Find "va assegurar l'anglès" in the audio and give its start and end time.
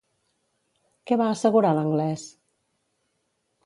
1.23-2.27